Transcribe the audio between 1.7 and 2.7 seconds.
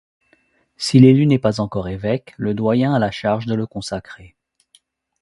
évêque, le